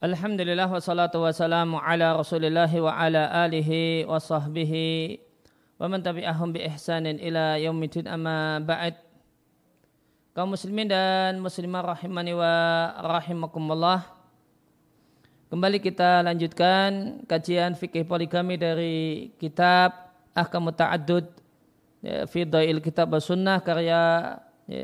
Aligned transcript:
Alhamdulillah 0.00 0.64
wassalatu 0.64 1.20
wassalamu 1.20 1.76
ala 1.76 2.16
rasulillah 2.16 2.72
wa 2.72 2.88
ala 2.88 3.44
alihi 3.44 4.08
wa 4.08 4.16
sahbihi 4.16 5.20
wa 5.76 5.92
man 5.92 6.00
tabi'ahum 6.00 6.56
bi 6.56 6.64
ihsanin 6.64 7.20
ila 7.20 7.60
yaumidin 7.60 8.08
amma 8.08 8.64
ba'd. 8.64 8.96
Kaum 10.32 10.56
muslimin 10.56 10.88
dan 10.88 11.36
muslimah 11.44 11.84
rahimani 11.84 12.32
wa 12.32 12.48
rahimakumullah 12.96 14.08
kembali 15.52 15.76
kita 15.84 16.24
lanjutkan 16.24 17.20
kajian 17.28 17.76
fikih 17.76 18.08
poligami 18.08 18.56
dari 18.56 18.96
kitab 19.36 20.16
Ahkam 20.32 20.72
Ta'addud 20.72 21.28
ya, 22.00 22.24
fi 22.24 22.48
Dhail 22.48 22.80
Kitab 22.80 23.12
Sunnah 23.20 23.60
karya 23.60 24.00
ya, 24.64 24.80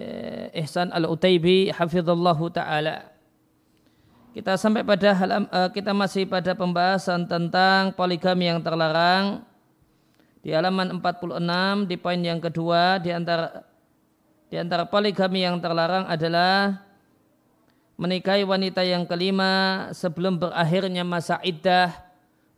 Ihsan 0.61 0.93
Al-Utaibi 0.93 1.73
hafizallahu 1.73 2.53
taala 2.53 3.16
kita 4.37 4.61
sampai 4.61 4.85
pada 4.85 5.17
hal, 5.17 5.49
uh, 5.49 5.73
kita 5.73 5.97
masih 5.97 6.29
pada 6.29 6.53
pembahasan 6.53 7.25
tentang 7.25 7.97
poligami 7.97 8.53
yang 8.53 8.61
terlarang 8.61 9.41
di 10.45 10.53
halaman 10.53 11.01
46 11.01 11.89
di 11.89 11.97
poin 11.97 12.21
yang 12.21 12.37
kedua 12.37 13.01
di 13.01 13.17
antara 13.17 13.65
di 14.53 14.61
antara 14.61 14.85
poligami 14.85 15.41
yang 15.41 15.57
terlarang 15.57 16.05
adalah 16.05 16.85
menikahi 17.97 18.45
wanita 18.45 18.85
yang 18.85 19.09
kelima 19.09 19.89
sebelum 19.97 20.37
berakhirnya 20.37 21.01
masa 21.01 21.41
iddah 21.41 21.97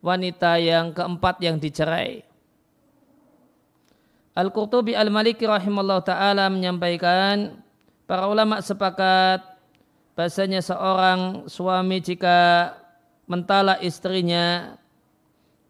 wanita 0.03 0.59
yang 0.59 0.91
keempat 0.91 1.39
yang 1.39 1.63
dicerai. 1.63 2.27
Al-Qurtubi 4.35 4.99
Al-Maliki 4.99 5.47
rahimahullah 5.47 6.03
ta'ala 6.03 6.51
menyampaikan 6.51 7.63
para 8.11 8.27
ulama 8.27 8.59
sepakat 8.59 9.48
bahasanya 10.19 10.59
seorang 10.59 11.47
suami 11.47 12.03
jika 12.03 12.75
mentalak 13.31 13.79
istrinya 13.87 14.75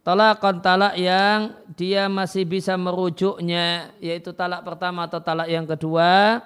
talakon 0.01 0.65
talak 0.65 0.97
yang 0.97 1.53
dia 1.77 2.09
masih 2.09 2.49
bisa 2.49 2.73
merujuknya 2.81 3.93
yaitu 4.01 4.33
talak 4.33 4.65
pertama 4.65 5.05
atau 5.05 5.21
talak 5.21 5.53
yang 5.53 5.69
kedua 5.69 6.41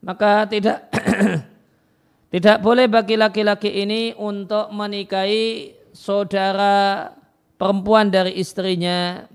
maka 0.00 0.48
tidak 0.48 0.88
tidak 2.32 2.64
boleh 2.64 2.88
bagi 2.88 3.20
laki-laki 3.20 3.84
ini 3.84 4.16
untuk 4.16 4.72
menikahi 4.72 5.76
saudara 5.92 7.12
perempuan 7.60 8.08
dari 8.08 8.40
istrinya 8.40 9.28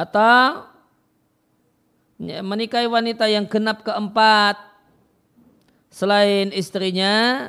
atau 0.00 0.64
menikahi 2.20 2.88
wanita 2.88 3.28
yang 3.28 3.44
genap 3.44 3.84
keempat 3.84 4.56
selain 5.92 6.48
istrinya 6.56 7.48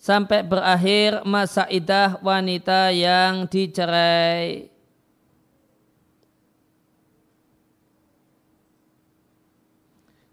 sampai 0.00 0.40
berakhir 0.40 1.20
masa 1.28 1.68
idah 1.68 2.16
wanita 2.24 2.92
yang 2.96 3.44
dicerai. 3.44 4.72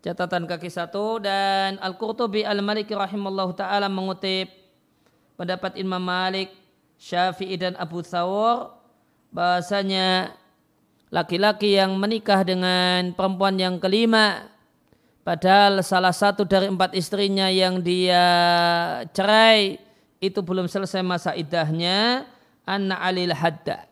Catatan 0.04 0.44
kaki 0.44 0.68
satu 0.68 1.24
dan 1.24 1.80
Al-Qurtubi 1.80 2.44
Al-Maliki 2.44 2.92
rahimallahu 2.92 3.56
ta'ala 3.56 3.88
mengutip 3.88 4.52
pendapat 5.40 5.80
Imam 5.80 6.04
Malik, 6.04 6.52
Syafi'i 7.00 7.56
dan 7.56 7.80
Abu 7.80 8.04
Thawr 8.04 8.76
bahasanya 9.32 10.36
laki-laki 11.14 11.78
yang 11.78 11.94
menikah 12.02 12.42
dengan 12.42 13.14
perempuan 13.14 13.54
yang 13.62 13.78
kelima. 13.78 14.50
Padahal 15.22 15.80
salah 15.86 16.12
satu 16.12 16.44
dari 16.44 16.68
empat 16.68 16.98
istrinya 16.98 17.48
yang 17.54 17.80
dia 17.80 18.26
cerai 19.14 19.78
itu 20.18 20.42
belum 20.42 20.66
selesai 20.66 21.06
masa 21.06 21.32
idahnya 21.38 22.26
anna 22.66 22.98
alil 22.98 23.32
hadda. 23.32 23.86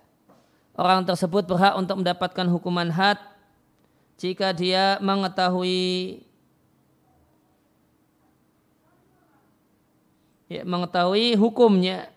Orang 0.75 1.05
tersebut 1.05 1.45
berhak 1.45 1.77
untuk 1.77 2.01
mendapatkan 2.01 2.49
hukuman 2.49 2.89
had 2.89 3.21
jika 4.17 4.51
dia 4.51 4.97
mengetahui 4.99 6.25
ya, 10.49 10.65
mengetahui 10.65 11.37
hukumnya. 11.37 12.09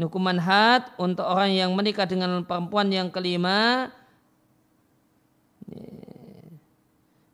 Hukuman 0.00 0.40
had 0.40 0.88
untuk 0.96 1.28
orang 1.28 1.52
yang 1.52 1.76
menikah 1.76 2.08
dengan 2.08 2.40
perempuan 2.40 2.88
yang 2.88 3.12
kelima 3.12 3.92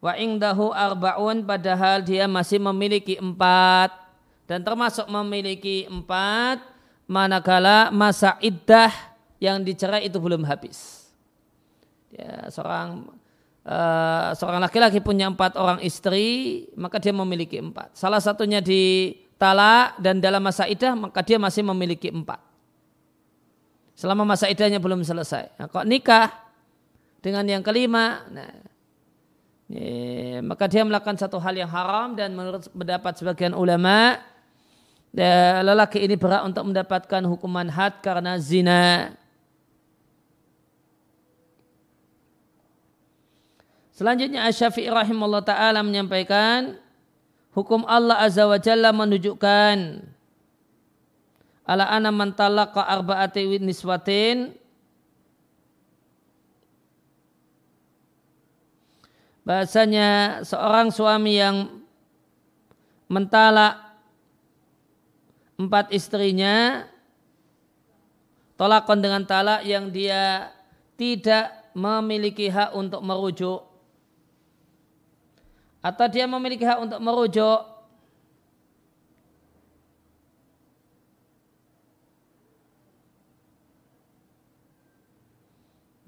Wa 0.06 0.15
ingdahu 0.15 0.71
arba'un 0.71 1.43
padahal 1.43 1.99
dia 2.06 2.31
masih 2.31 2.62
memiliki 2.62 3.19
empat 3.19 3.91
dan 4.47 4.62
termasuk 4.62 5.03
memiliki 5.11 5.83
empat 5.91 6.62
manakala 7.11 7.91
masa 7.91 8.39
iddah 8.39 8.95
yang 9.43 9.66
dicerai 9.66 10.06
itu 10.06 10.22
belum 10.22 10.47
habis. 10.47 11.11
Ya, 12.15 12.47
seorang 12.55 13.11
uh, 13.66 14.31
seorang 14.39 14.62
laki-laki 14.62 15.03
punya 15.03 15.27
empat 15.27 15.59
orang 15.59 15.83
istri 15.83 16.71
maka 16.78 17.03
dia 17.03 17.11
memiliki 17.11 17.59
empat. 17.59 17.99
Salah 17.99 18.22
satunya 18.22 18.62
di 18.62 19.11
talak 19.43 19.99
dan 19.99 20.22
dalam 20.22 20.39
masa 20.39 20.71
iddah 20.71 20.95
maka 20.95 21.27
dia 21.27 21.43
masih 21.43 21.66
memiliki 21.66 22.15
empat. 22.15 22.39
Selama 23.99 24.22
masa 24.22 24.47
iddahnya 24.47 24.78
belum 24.78 25.03
selesai. 25.03 25.59
Nah, 25.59 25.66
kok 25.66 25.83
nikah 25.83 26.31
dengan 27.19 27.43
yang 27.43 27.66
kelima, 27.66 28.22
nah, 28.31 28.55
Ya, 29.66 30.38
maka 30.47 30.71
dia 30.71 30.87
melakukan 30.87 31.19
satu 31.19 31.43
hal 31.43 31.59
yang 31.59 31.66
haram 31.66 32.15
dan 32.15 32.31
menurut 32.38 32.71
pendapat 32.71 33.19
sebagian 33.19 33.50
ulama 33.50 34.22
ya, 35.10 35.59
lelaki 35.66 36.06
ini 36.06 36.15
berhak 36.15 36.47
untuk 36.47 36.71
mendapatkan 36.71 37.22
hukuman 37.27 37.66
had 37.66 37.99
karena 37.99 38.38
zina. 38.38 39.10
Selanjutnya 43.91 44.47
Asy-Syafi'i 44.47 44.93
rahimahullah 44.93 45.43
taala 45.43 45.83
menyampaikan 45.83 46.78
hukum 47.56 47.83
Allah 47.88 48.22
azza 48.22 48.44
wa 48.44 48.60
jalla 48.60 48.93
menunjukkan 48.93 50.04
ala 51.66 51.84
ana 51.91 52.12
man 52.15 52.37
talaqa 52.37 52.84
arba'ati 52.87 53.56
niswatin 53.59 54.53
bahasanya 59.47 60.43
seorang 60.43 60.91
suami 60.91 61.39
yang 61.39 61.71
mentalak 63.07 63.78
empat 65.54 65.95
istrinya 65.95 66.83
tolakon 68.59 68.98
dengan 68.98 69.22
talak 69.22 69.63
yang 69.63 69.95
dia 69.95 70.51
tidak 70.98 71.54
memiliki 71.78 72.51
hak 72.51 72.75
untuk 72.75 72.98
merujuk. 73.07 73.63
Atau 75.78 76.10
dia 76.10 76.27
memiliki 76.27 76.66
hak 76.66 76.83
untuk 76.83 76.99
merujuk 76.99 77.63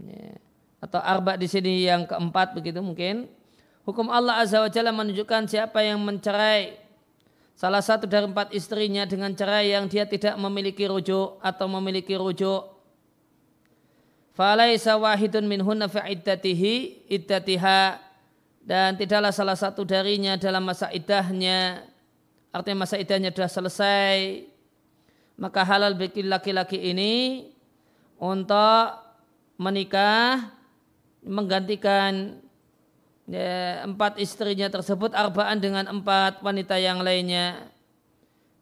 yeah 0.02 0.38
atau 0.88 1.04
arba 1.04 1.36
di 1.36 1.44
sini 1.44 1.84
yang 1.84 2.08
keempat 2.08 2.56
begitu 2.56 2.80
mungkin. 2.80 3.28
Hukum 3.84 4.08
Allah 4.08 4.40
Azza 4.40 4.64
wa 4.64 4.72
Jalla 4.72 4.88
menunjukkan 4.92 5.48
siapa 5.48 5.84
yang 5.84 6.00
mencerai 6.00 6.80
salah 7.52 7.84
satu 7.84 8.08
dari 8.08 8.24
empat 8.24 8.56
istrinya 8.56 9.04
dengan 9.04 9.32
cerai 9.36 9.76
yang 9.76 9.84
dia 9.84 10.08
tidak 10.08 10.32
memiliki 10.40 10.88
rujuk 10.88 11.36
atau 11.44 11.68
memiliki 11.68 12.16
rujuk. 12.16 12.64
Falaisa 14.32 14.96
wahidun 14.96 15.44
minhunna 15.44 15.92
fi 15.92 16.14
iddatihi 16.16 17.04
iddatiha 17.10 18.00
dan 18.64 18.96
tidaklah 18.96 19.32
salah 19.32 19.56
satu 19.56 19.84
darinya 19.84 20.36
dalam 20.36 20.64
masa 20.64 20.92
idahnya 20.92 21.84
artinya 22.52 22.84
masa 22.84 23.00
idahnya 23.00 23.32
sudah 23.32 23.50
selesai 23.50 24.44
maka 25.40 25.64
halal 25.64 25.96
bagi 25.96 26.20
laki-laki 26.20 26.76
ini 26.76 27.48
untuk 28.20 28.92
menikah 29.56 30.57
menggantikan 31.22 32.38
ya, 33.28 33.84
empat 33.84 34.18
istrinya 34.18 34.66
tersebut 34.72 35.12
arbaan 35.12 35.58
dengan 35.60 35.86
empat 35.86 36.40
wanita 36.42 36.78
yang 36.80 37.02
lainnya. 37.02 37.70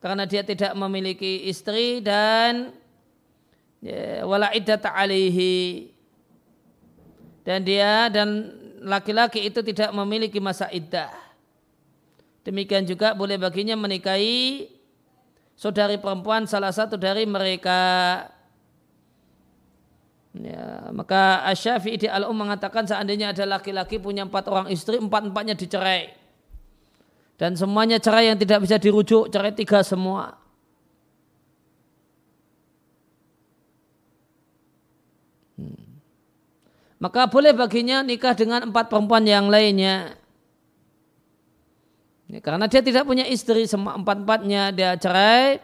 Karena 0.01 0.29
dia 0.29 0.45
tidak 0.45 0.77
memiliki 0.77 1.49
istri 1.49 2.05
dan 2.05 2.71
ya, 3.81 4.23
wala 4.29 4.53
iddata 4.53 4.93
alihi 4.93 5.91
dan 7.43 7.63
dia 7.63 8.11
dan 8.13 8.53
laki-laki 8.83 9.47
itu 9.47 9.63
tidak 9.63 9.91
memiliki 9.95 10.39
masa 10.39 10.71
iddah. 10.71 11.11
Demikian 12.47 12.87
juga 12.87 13.11
boleh 13.11 13.35
baginya 13.35 13.75
menikahi 13.75 14.71
saudari 15.59 15.99
perempuan 15.99 16.47
salah 16.47 16.71
satu 16.71 16.95
dari 16.95 17.27
mereka 17.27 17.79
Ya, 20.37 20.93
maka 20.93 21.41
Asyafi'i 21.49 21.97
di 21.97 22.09
al-um 22.11 22.37
mengatakan 22.37 22.85
seandainya 22.85 23.33
ada 23.33 23.57
laki-laki 23.57 23.97
punya 23.97 24.29
empat 24.29 24.45
orang 24.53 24.69
istri, 24.69 25.01
empat-empatnya 25.01 25.57
dicerai. 25.57 26.13
Dan 27.41 27.57
semuanya 27.57 27.97
cerai 27.97 28.33
yang 28.33 28.39
tidak 28.41 28.65
bisa 28.65 28.77
dirujuk, 28.77 29.33
cerai 29.33 29.53
tiga 29.57 29.81
semua. 29.81 30.37
Hmm. 35.57 36.01
Maka 37.01 37.29
boleh 37.29 37.57
baginya 37.57 38.05
nikah 38.05 38.37
dengan 38.37 38.69
empat 38.69 38.93
perempuan 38.93 39.25
yang 39.25 39.49
lainnya. 39.49 40.21
Ya, 42.29 42.41
karena 42.45 42.69
dia 42.69 42.83
tidak 42.85 43.09
punya 43.09 43.25
istri, 43.25 43.65
semua 43.65 43.97
empat-empatnya 43.97 44.75
dia 44.75 44.99
cerai, 45.01 45.63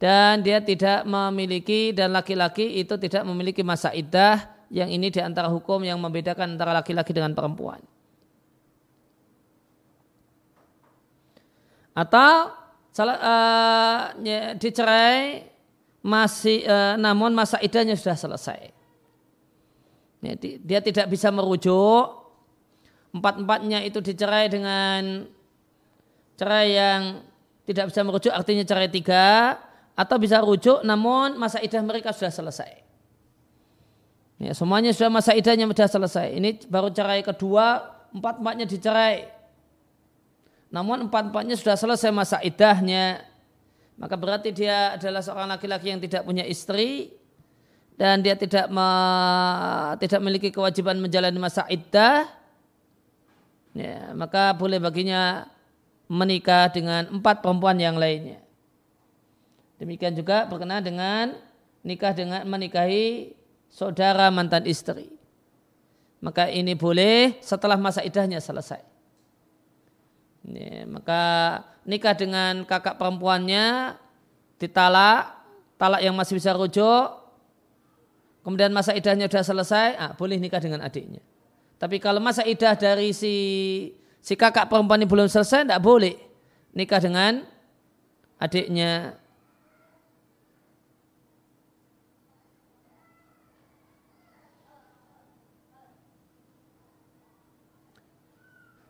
dan 0.00 0.40
dia 0.40 0.64
tidak 0.64 1.04
memiliki 1.04 1.92
dan 1.92 2.16
laki-laki 2.16 2.80
itu 2.80 2.96
tidak 2.96 3.20
memiliki 3.28 3.60
masa 3.60 3.92
iddah 3.92 4.48
yang 4.72 4.88
ini 4.88 5.12
di 5.12 5.20
antara 5.20 5.52
hukum 5.52 5.84
yang 5.84 6.00
membedakan 6.00 6.56
antara 6.56 6.72
laki-laki 6.72 7.12
dengan 7.12 7.36
perempuan. 7.36 7.84
Atau 11.92 12.48
salah 12.96 13.16
uh, 13.20 14.02
dicerai 14.56 15.44
masih 16.00 16.64
uh, 16.64 16.96
namun 16.96 17.36
masa 17.36 17.60
iddahnya 17.60 17.92
sudah 17.92 18.16
selesai. 18.16 18.72
Dia 20.64 20.80
tidak 20.80 21.12
bisa 21.12 21.28
merujuk 21.28 22.24
empat-empatnya 23.12 23.84
itu 23.84 24.00
dicerai 24.00 24.48
dengan 24.48 25.28
cerai 26.40 26.68
yang 26.72 27.02
tidak 27.68 27.92
bisa 27.92 28.00
merujuk 28.00 28.32
artinya 28.32 28.64
cerai 28.64 28.88
tiga 28.88 29.60
atau 29.94 30.16
bisa 30.16 30.40
rujuk 30.40 30.82
namun 30.86 31.36
masa 31.36 31.62
idah 31.62 31.82
mereka 31.82 32.10
sudah 32.14 32.32
selesai. 32.32 32.90
Ya, 34.40 34.56
semuanya 34.56 34.96
sudah 34.96 35.12
masa 35.12 35.36
idahnya 35.36 35.68
sudah 35.68 35.84
selesai. 35.84 36.32
Ini 36.32 36.64
baru 36.64 36.88
cerai 36.88 37.20
kedua, 37.20 37.92
empat-empatnya 38.16 38.64
dicerai. 38.64 39.28
Namun 40.72 41.12
empat-empatnya 41.12 41.60
sudah 41.60 41.76
selesai 41.76 42.08
masa 42.08 42.40
idahnya. 42.40 43.20
Maka 44.00 44.16
berarti 44.16 44.48
dia 44.48 44.96
adalah 44.96 45.20
seorang 45.20 45.44
laki-laki 45.52 45.92
yang 45.92 46.00
tidak 46.00 46.24
punya 46.24 46.40
istri 46.48 47.12
dan 48.00 48.24
dia 48.24 48.32
tidak 48.32 48.72
me, 48.72 48.88
tidak 50.00 50.24
memiliki 50.24 50.48
kewajiban 50.48 50.96
menjalani 50.96 51.36
masa 51.36 51.68
idah. 51.68 52.24
Ya, 53.76 54.16
maka 54.16 54.56
boleh 54.56 54.80
baginya 54.80 55.44
menikah 56.08 56.72
dengan 56.72 57.12
empat 57.12 57.44
perempuan 57.44 57.76
yang 57.76 58.00
lainnya. 58.00 58.40
Demikian 59.80 60.12
juga 60.12 60.44
berkenaan 60.44 60.84
dengan 60.84 61.24
nikah 61.80 62.12
dengan 62.12 62.44
menikahi 62.44 63.32
saudara 63.72 64.28
mantan 64.28 64.68
istri. 64.68 65.08
Maka 66.20 66.52
ini 66.52 66.76
boleh 66.76 67.40
setelah 67.40 67.80
masa 67.80 68.04
idahnya 68.04 68.44
selesai. 68.44 68.84
Ini, 70.44 70.84
maka 70.84 71.22
nikah 71.88 72.12
dengan 72.12 72.68
kakak 72.68 73.00
perempuannya 73.00 73.96
ditalak, 74.60 75.32
talak 75.80 76.04
yang 76.04 76.12
masih 76.12 76.36
bisa 76.36 76.52
rujuk, 76.52 77.08
kemudian 78.44 78.68
masa 78.76 78.92
idahnya 78.92 79.32
sudah 79.32 79.44
selesai, 79.48 79.88
ah, 79.96 80.12
boleh 80.12 80.36
nikah 80.36 80.60
dengan 80.60 80.84
adiknya. 80.84 81.24
Tapi 81.80 81.96
kalau 81.96 82.20
masa 82.20 82.44
idah 82.44 82.76
dari 82.76 83.16
si 83.16 83.32
si 84.20 84.36
kakak 84.36 84.68
perempuan 84.68 85.00
ini 85.00 85.08
belum 85.08 85.32
selesai, 85.32 85.64
tidak 85.64 85.80
boleh 85.80 86.20
nikah 86.76 87.00
dengan 87.00 87.48
adiknya 88.36 89.16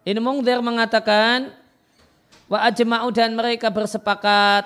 Ini 0.00 0.16
Mungdir 0.16 0.64
mengatakan 0.64 1.52
wa 2.48 2.58
ajma'u 2.64 3.12
dan 3.12 3.36
mereka 3.36 3.68
bersepakat 3.68 4.64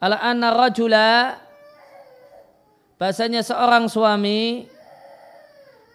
ala 0.00 0.16
anna 0.24 0.48
rajula 0.54 1.36
bahasanya 2.96 3.44
seorang 3.44 3.86
suami 3.92 4.66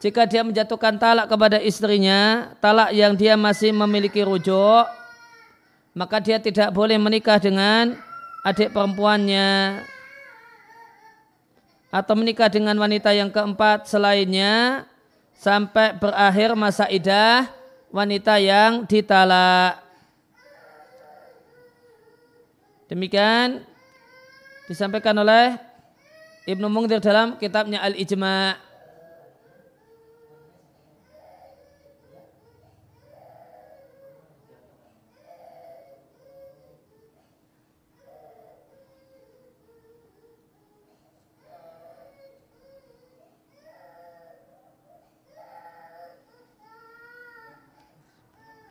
jika 0.03 0.27
dia 0.27 0.43
menjatuhkan 0.43 0.99
talak 0.99 1.31
kepada 1.31 1.63
istrinya, 1.63 2.51
talak 2.59 2.91
yang 2.91 3.15
dia 3.15 3.39
masih 3.39 3.71
memiliki 3.71 4.19
rujuk, 4.19 4.83
maka 5.95 6.19
dia 6.19 6.43
tidak 6.43 6.75
boleh 6.75 6.99
menikah 6.99 7.39
dengan 7.39 7.95
adik 8.43 8.75
perempuannya 8.75 9.79
atau 11.87 12.13
menikah 12.19 12.51
dengan 12.51 12.75
wanita 12.75 13.15
yang 13.15 13.31
keempat 13.31 13.87
selainnya 13.87 14.83
sampai 15.43 15.91
berakhir 15.99 16.55
masa 16.55 16.87
idah 16.87 17.51
wanita 17.91 18.39
yang 18.39 18.87
ditalak. 18.87 19.83
Demikian 22.87 23.67
disampaikan 24.71 25.19
oleh 25.19 25.59
Ibnu 26.47 26.71
Mungdir 26.71 27.03
dalam 27.03 27.35
kitabnya 27.35 27.83
Al-Ijma' 27.83 28.55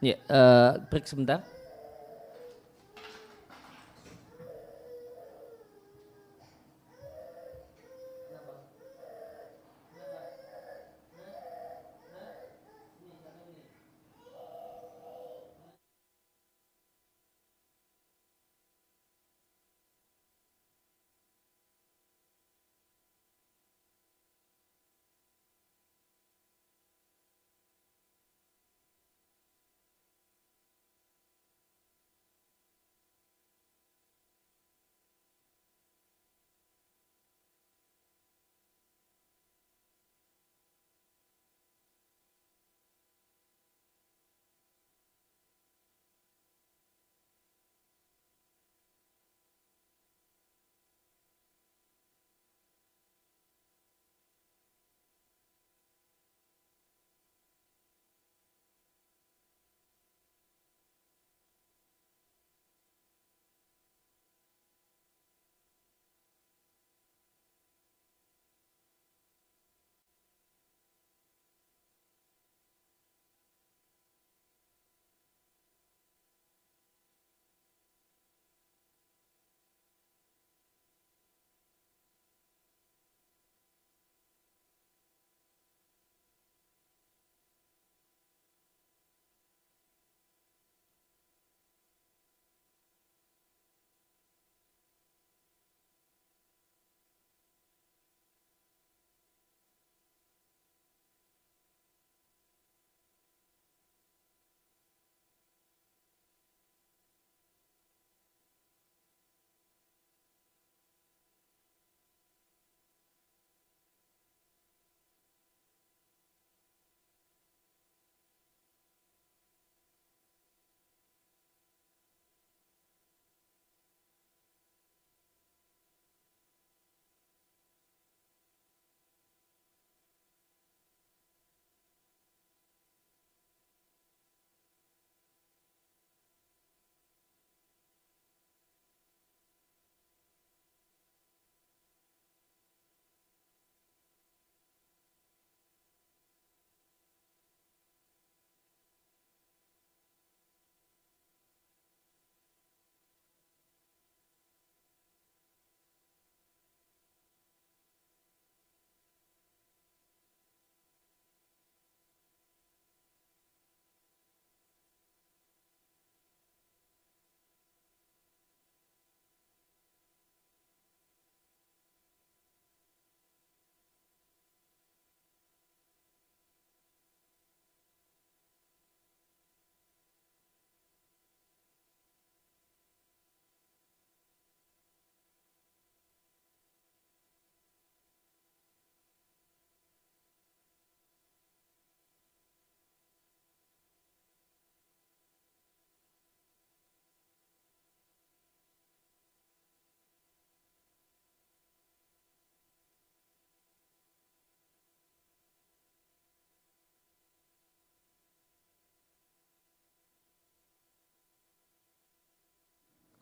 Ya, 0.03 0.19
uh, 0.29 0.83
break 0.91 1.07
sebentar. 1.07 1.47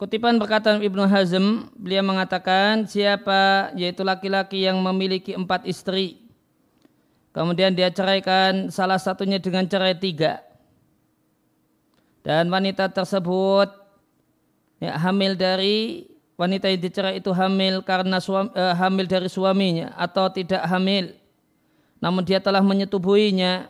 Kutipan 0.01 0.41
perkataan 0.41 0.81
Ibnu 0.81 1.05
Hazm, 1.05 1.69
beliau 1.77 2.01
mengatakan 2.01 2.89
siapa 2.89 3.69
yaitu 3.77 4.01
laki-laki 4.01 4.65
yang 4.65 4.81
memiliki 4.81 5.37
empat 5.37 5.69
istri. 5.69 6.25
Kemudian 7.37 7.77
dia 7.77 7.93
ceraikan 7.93 8.73
salah 8.73 8.97
satunya 8.97 9.37
dengan 9.37 9.69
cerai 9.69 9.93
tiga. 9.93 10.41
Dan 12.25 12.49
wanita 12.49 12.89
tersebut 12.89 13.69
ya, 14.81 14.97
hamil 14.97 15.37
dari 15.37 16.09
wanita 16.41 16.73
yang 16.73 16.81
dicerai 16.81 17.21
itu 17.21 17.29
hamil 17.37 17.85
karena 17.85 18.25
suami, 18.25 18.57
eh, 18.57 18.73
hamil 18.73 19.05
dari 19.05 19.29
suaminya 19.29 19.93
atau 20.01 20.33
tidak 20.33 20.65
hamil. 20.65 21.13
Namun 22.01 22.25
dia 22.25 22.41
telah 22.41 22.65
menyetubuhinya 22.65 23.69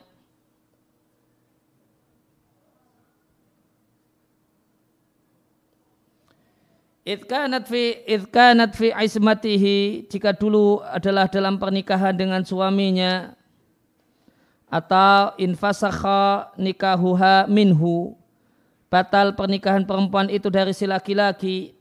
Idkanat 7.11 7.67
fi 7.67 8.07
idkanat 8.07 8.79
fi 8.79 8.95
ismatihi 8.95 10.07
jika 10.07 10.31
dulu 10.31 10.79
adalah 10.79 11.27
dalam 11.27 11.59
pernikahan 11.59 12.15
dengan 12.15 12.47
suaminya 12.47 13.35
atau 14.71 15.35
infasakha 15.35 16.55
nikahuha 16.55 17.51
minhu 17.51 18.15
batal 18.87 19.35
pernikahan 19.35 19.83
perempuan 19.83 20.31
itu 20.31 20.55
dari 20.55 20.71
si 20.71 20.87
laki-laki 20.87 21.75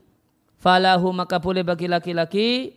falahu 0.58 1.14
maka 1.14 1.38
boleh 1.38 1.62
bagi 1.62 1.86
laki-laki 1.86 2.74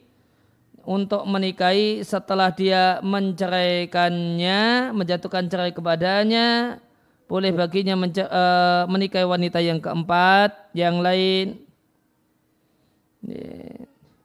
untuk 0.85 1.25
menikahi 1.25 2.05
setelah 2.05 2.53
dia 2.53 3.01
menceraikannya 3.01 4.93
menjatuhkan 4.93 5.49
cerai 5.49 5.73
kepadanya 5.73 6.77
boleh 7.25 7.49
baginya 7.49 7.97
uh, 7.97 8.85
menikahi 8.85 9.25
wanita 9.25 9.57
yang 9.57 9.81
keempat 9.81 10.69
yang 10.77 11.01
lain 11.01 11.62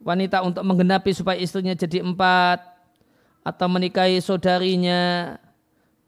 wanita 0.02 0.43
untuk 0.43 0.64
menggenapi 0.64 1.11
supaya 1.14 1.38
istrinya 1.38 1.75
jadi 1.75 2.02
empat 2.02 2.62
atau 3.45 3.67
menikahi 3.71 4.19
saudarinya 4.21 5.37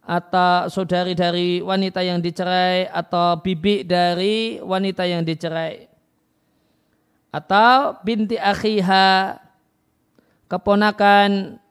atau 0.00 0.66
saudari 0.66 1.14
dari 1.14 1.62
wanita 1.62 2.02
yang 2.02 2.18
dicerai 2.18 2.90
atau 2.90 3.38
bibi 3.38 3.86
dari 3.86 4.58
wanita 4.58 5.06
yang 5.06 5.22
dicerai. 5.22 5.86
Atau 7.30 8.02
binti 8.02 8.34
akhiha 8.34 9.38
keponakan 10.50 11.62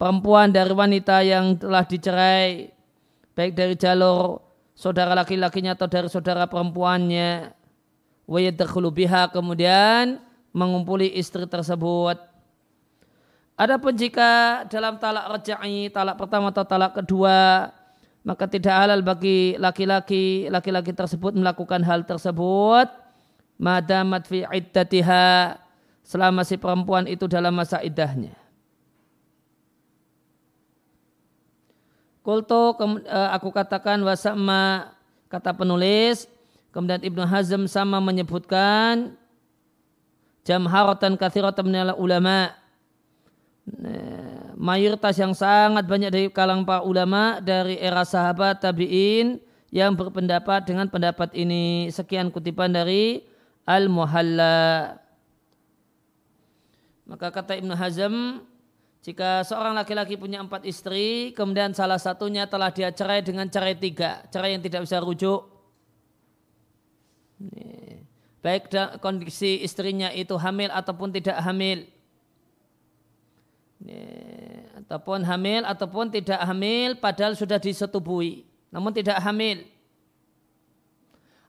perempuan 0.00 0.48
dari 0.48 0.72
wanita 0.72 1.20
yang 1.20 1.60
telah 1.60 1.84
dicerai 1.84 2.72
baik 3.36 3.52
dari 3.52 3.76
jalur 3.76 4.40
saudara 4.72 5.12
laki-lakinya 5.12 5.76
atau 5.76 5.88
dari 5.92 6.08
saudara 6.08 6.48
perempuannya 6.48 7.52
wa 8.32 8.88
biha 8.88 9.28
kemudian 9.28 10.16
mengumpuli 10.56 11.12
istri 11.12 11.44
tersebut. 11.44 12.16
Adapun 13.52 13.92
jika 13.92 14.64
dalam 14.72 14.96
talak 14.96 15.28
rajai, 15.28 15.92
talak 15.92 16.16
pertama 16.16 16.48
atau 16.48 16.64
talak 16.64 16.96
kedua, 16.96 17.68
maka 18.24 18.48
tidak 18.48 18.72
halal 18.72 19.04
bagi 19.04 19.60
laki-laki 19.60 20.48
laki-laki 20.48 20.96
tersebut 20.96 21.36
melakukan 21.36 21.84
hal 21.84 22.08
tersebut 22.08 22.88
madamat 23.60 24.24
fi 24.24 24.46
iddatiha 24.48 25.58
selama 26.02 26.42
si 26.46 26.56
perempuan 26.56 27.06
itu 27.06 27.28
dalam 27.28 27.52
masa 27.54 27.84
iddahnya. 27.84 28.34
Kulto 32.22 32.78
eh, 32.78 33.28
aku 33.34 33.50
katakan 33.50 33.98
wasama 34.06 34.94
kata 35.26 35.50
penulis 35.58 36.30
Kemudian 36.72 37.04
Ibnu 37.04 37.22
Hazm 37.28 37.68
sama 37.68 38.00
menyebutkan 38.00 39.12
jamharatan 40.48 41.20
kathiratan 41.20 41.68
minal 41.68 41.92
ulama. 42.00 42.56
Mayoritas 44.56 45.14
yang 45.20 45.36
sangat 45.36 45.84
banyak 45.84 46.10
dari 46.10 46.26
kalangan 46.32 46.64
para 46.64 46.82
ulama 46.82 47.38
dari 47.44 47.76
era 47.76 48.02
sahabat 48.02 48.64
tabi'in 48.64 49.38
yang 49.68 49.92
berpendapat 49.92 50.64
dengan 50.64 50.88
pendapat 50.88 51.36
ini. 51.36 51.92
Sekian 51.92 52.32
kutipan 52.32 52.72
dari 52.72 53.20
Al-Muhalla. 53.68 54.96
Maka 57.04 57.28
kata 57.28 57.60
Ibnu 57.60 57.76
Hazm 57.76 58.40
jika 59.02 59.44
seorang 59.44 59.74
laki-laki 59.74 60.14
punya 60.14 60.38
empat 60.38 60.62
istri 60.62 61.34
kemudian 61.34 61.74
salah 61.74 61.98
satunya 61.98 62.46
telah 62.46 62.70
dia 62.70 62.94
cerai 62.94 63.18
dengan 63.18 63.50
cerai 63.50 63.74
tiga 63.74 64.22
cerai 64.30 64.54
yang 64.54 64.62
tidak 64.62 64.86
bisa 64.86 65.02
rujuk 65.02 65.51
Baik 68.42 68.74
kondisi 68.98 69.62
istrinya 69.62 70.10
itu 70.10 70.34
hamil 70.34 70.70
ataupun 70.74 71.14
tidak 71.14 71.38
hamil. 71.42 71.86
Ataupun 74.82 75.22
hamil 75.22 75.62
ataupun 75.62 76.10
tidak 76.10 76.42
hamil 76.42 76.98
padahal 76.98 77.38
sudah 77.38 77.62
disetubui. 77.62 78.42
Namun 78.74 78.90
tidak 78.90 79.22
hamil. 79.22 79.62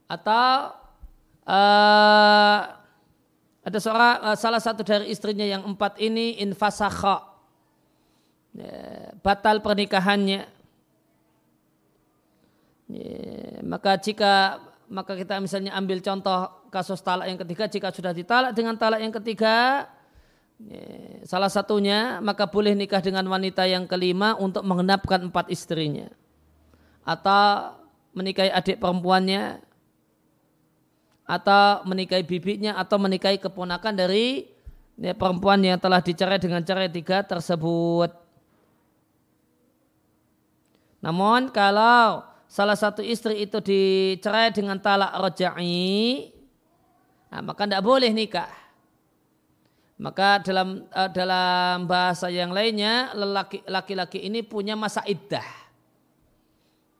Atau 0.05 0.77
uh, 1.49 2.59
ada 3.63 3.79
seorang 3.79 4.15
uh, 4.21 4.37
salah 4.37 4.61
satu 4.61 4.85
dari 4.85 5.09
istrinya 5.09 5.47
yang 5.47 5.65
empat 5.65 5.97
ini 5.97 6.37
infasakha 6.45 7.33
batal 9.25 9.65
pernikahannya 9.65 10.45
maka 13.65 13.97
jika 13.97 14.61
maka 14.93 15.17
kita 15.17 15.41
misalnya 15.41 15.73
ambil 15.73 15.97
contoh 16.05 16.69
kasus 16.69 17.01
talak 17.01 17.25
yang 17.25 17.41
ketiga 17.41 17.65
jika 17.65 17.89
sudah 17.89 18.13
ditalak 18.13 18.53
dengan 18.53 18.77
talak 18.77 19.01
yang 19.01 19.09
ketiga 19.09 19.89
salah 21.25 21.49
satunya 21.49 22.21
maka 22.21 22.45
boleh 22.45 22.77
nikah 22.77 23.01
dengan 23.01 23.25
wanita 23.25 23.65
yang 23.65 23.89
kelima 23.89 24.37
untuk 24.37 24.61
mengenapkan 24.61 25.25
empat 25.27 25.49
istrinya 25.49 26.13
atau 27.01 27.73
menikahi 28.13 28.53
adik 28.53 28.77
perempuannya 28.77 29.59
atau 31.25 31.81
menikahi 31.89 32.23
bibinya 32.23 32.77
atau 32.77 33.01
menikahi 33.01 33.41
keponakan 33.41 33.97
dari 33.97 34.45
perempuan 35.17 35.59
yang 35.65 35.81
telah 35.81 36.03
dicerai 36.03 36.37
dengan 36.37 36.61
cerai 36.61 36.91
tiga 36.91 37.25
tersebut. 37.25 38.13
Namun 41.01 41.51
kalau 41.51 42.23
salah 42.53 42.77
satu 42.77 43.01
istri 43.01 43.49
itu 43.49 43.57
dicerai 43.57 44.53
dengan 44.53 44.77
talak 44.77 45.09
roja'i, 45.17 46.29
nah, 47.33 47.41
maka 47.41 47.65
tidak 47.65 47.81
boleh 47.81 48.13
nikah. 48.13 48.53
Maka 49.97 50.37
dalam 50.45 50.85
uh, 50.93 51.09
dalam 51.09 51.89
bahasa 51.89 52.29
yang 52.29 52.53
lainnya 52.53 53.09
laki-laki 53.65 54.21
ini 54.21 54.45
punya 54.45 54.77
masa 54.77 55.01
iddah. 55.09 55.45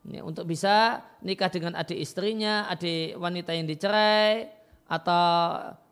Ini 0.10 0.25
untuk 0.25 0.50
bisa 0.50 1.05
nikah 1.22 1.53
dengan 1.53 1.77
adik 1.77 2.01
istrinya, 2.01 2.65
adik 2.74 3.13
wanita 3.22 3.53
yang 3.53 3.69
dicerai, 3.69 4.50
atau 4.89 5.24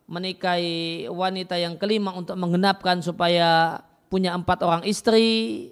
menikahi 0.09 1.05
wanita 1.07 1.55
yang 1.61 1.77
kelima 1.77 2.11
untuk 2.17 2.35
menggenapkan 2.35 2.99
supaya 2.99 3.79
punya 4.11 4.35
empat 4.35 4.59
orang 4.65 4.83
istri 4.83 5.69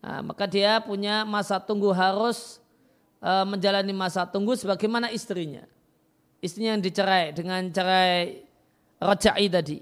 Nah, 0.00 0.24
maka 0.24 0.48
dia 0.48 0.80
punya 0.80 1.28
masa 1.28 1.60
tunggu 1.60 1.92
harus 1.92 2.56
uh, 3.20 3.44
menjalani 3.44 3.92
masa 3.92 4.24
tunggu 4.24 4.56
sebagaimana 4.56 5.12
istrinya. 5.12 5.64
Istrinya 6.40 6.76
yang 6.76 6.84
dicerai 6.84 7.36
dengan 7.36 7.68
cerai 7.68 8.40
roja'i 8.96 9.46
tadi. 9.52 9.78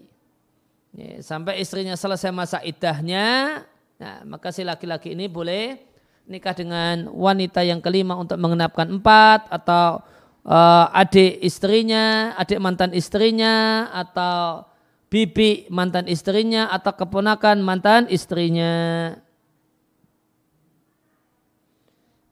Ya, 0.99 1.23
sampai 1.23 1.63
istrinya 1.63 1.95
selesai 1.95 2.35
masa 2.35 2.59
idahnya, 2.67 3.63
nah, 4.01 4.27
maka 4.27 4.51
si 4.51 4.67
laki-laki 4.67 5.15
ini 5.15 5.31
boleh 5.31 5.79
nikah 6.27 6.57
dengan 6.57 7.07
wanita 7.15 7.63
yang 7.63 7.79
kelima 7.79 8.19
untuk 8.19 8.37
mengenapkan 8.43 8.91
empat 8.91 9.47
atau 9.49 10.03
uh, 10.43 10.87
adik 10.91 11.39
istrinya, 11.47 12.35
adik 12.35 12.59
mantan 12.59 12.91
istrinya 12.91 13.87
atau 13.95 14.67
bibi 15.09 15.71
mantan 15.73 16.05
istrinya 16.11 16.69
atau 16.69 16.93
keponakan 16.97 17.63
mantan 17.63 18.11
istrinya. 18.11 19.15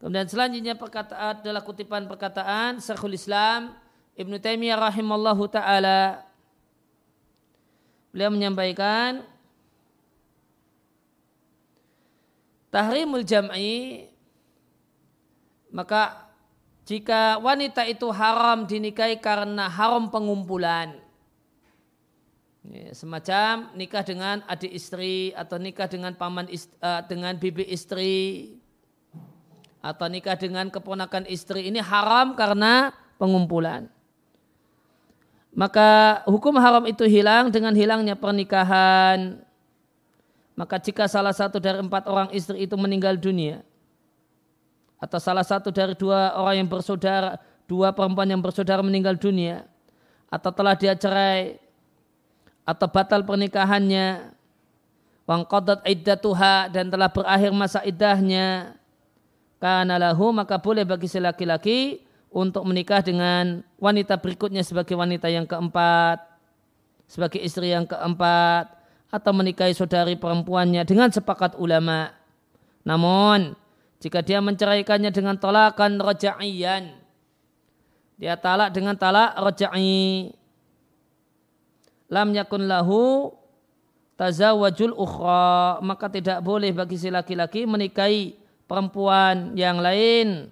Kemudian 0.07 0.31
selanjutnya 0.31 0.79
perkataan 0.79 1.43
adalah 1.43 1.67
kutipan 1.67 2.07
perkataan 2.07 2.79
Syekhul 2.79 3.19
Islam 3.19 3.75
Ibnu 4.15 4.39
Taimiyah 4.39 4.79
rahimallahu 4.79 5.51
taala. 5.51 6.23
Beliau 8.15 8.31
menyampaikan 8.31 9.27
tahrimul 12.71 13.27
jam'i 13.27 14.07
maka 15.75 16.31
jika 16.87 17.43
wanita 17.43 17.83
itu 17.91 18.07
haram 18.15 18.63
dinikahi 18.63 19.19
karena 19.19 19.67
haram 19.67 20.07
pengumpulan 20.07 21.03
semacam 22.95 23.75
nikah 23.75 24.07
dengan 24.07 24.47
adik 24.47 24.71
istri 24.71 25.35
atau 25.35 25.59
nikah 25.59 25.91
dengan 25.91 26.15
paman 26.15 26.47
istri, 26.47 26.79
uh, 26.79 27.03
dengan 27.11 27.35
bibi 27.35 27.67
istri 27.75 28.15
atau 29.81 30.07
nikah 30.11 30.35
dengan 30.35 30.69
keponakan 30.69 31.29
istri 31.31 31.69
ini 31.69 31.79
haram 31.79 32.35
karena 32.35 32.91
pengumpulan. 33.17 33.89
maka 35.57 36.21
hukum 36.29 36.53
haram 36.61 36.85
itu 36.85 37.09
hilang 37.09 37.49
dengan 37.49 37.73
hilangnya 37.73 38.13
pernikahan. 38.13 39.41
Maka 40.53 40.77
jika 40.77 41.09
salah 41.09 41.33
satu 41.33 41.57
dari 41.57 41.81
empat 41.81 42.05
orang 42.05 42.29
istri 42.37 42.69
itu 42.69 42.77
meninggal 42.77 43.17
dunia, 43.17 43.65
atau 45.01 45.17
salah 45.17 45.45
satu 45.45 45.73
dari 45.73 45.97
dua 45.97 46.37
orang 46.37 46.65
yang 46.65 46.69
bersaudara, 46.69 47.41
dua 47.65 47.93
perempuan 47.93 48.29
yang 48.29 48.41
bersaudara 48.41 48.81
meninggal 48.85 49.17
dunia, 49.17 49.65
atau 50.29 50.53
telah 50.53 50.73
dia 50.77 50.97
cerai, 50.97 51.61
atau 52.65 52.89
batal 52.89 53.21
pernikahannya, 53.25 54.33
wangkodat 55.29 55.85
iddatuha 55.85 56.73
dan 56.73 56.89
telah 56.89 57.09
berakhir 57.13 57.53
masa 57.53 57.85
iddahnya, 57.85 58.77
karena 59.57 59.97
lahu 59.97 60.33
maka 60.37 60.61
boleh 60.61 60.85
bagi 60.85 61.09
si 61.09 61.17
laki-laki 61.17 62.05
untuk 62.29 62.69
menikah 62.69 63.01
dengan 63.01 63.65
wanita 63.81 64.21
berikutnya 64.21 64.61
sebagai 64.61 64.93
wanita 64.93 65.33
yang 65.33 65.49
keempat, 65.49 66.21
sebagai 67.09 67.41
istri 67.41 67.73
yang 67.73 67.89
keempat, 67.89 68.69
atau 69.09 69.33
menikahi 69.33 69.73
saudari 69.73 70.19
perempuannya 70.21 70.85
dengan 70.85 71.09
sepakat 71.09 71.57
ulama. 71.57 72.13
Namun, 72.85 73.57
jika 74.05 74.21
dia 74.21 74.45
menceraikannya 74.45 75.09
dengan 75.09 75.41
tolakan 75.41 75.97
roja'iyan, 75.97 76.93
dia 78.21 78.37
talak 78.37 78.77
dengan 78.77 79.01
talak 79.01 79.33
roja'i, 79.41 80.37
lam 82.13 82.29
yakun 82.37 82.69
lahu 82.69 83.33
tazawajul 84.21 84.93
ukhra, 84.93 85.81
maka 85.81 86.13
tidak 86.13 86.45
boleh 86.45 86.73
bagi 86.77 87.01
si 87.01 87.09
laki-laki 87.09 87.65
menikahi 87.65 88.46
perempuan 88.67 89.55
yang 89.55 89.79
lain. 89.79 90.51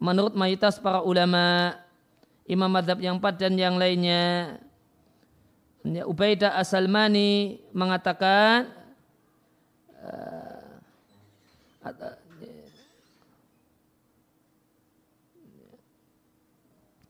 Menurut 0.00 0.34
mayoritas 0.34 0.80
para 0.80 1.04
ulama 1.04 1.76
imam 2.48 2.68
madhab 2.68 2.98
yang 2.98 3.20
empat 3.20 3.36
dan 3.36 3.54
yang 3.54 3.76
lainnya. 3.76 4.56
Ubaidah 5.88 6.58
Asalmani 6.58 7.62
mengatakan 7.72 8.68
uh, 10.04 10.58